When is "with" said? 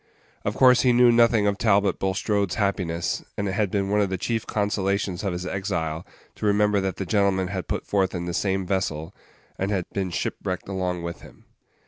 11.03-11.21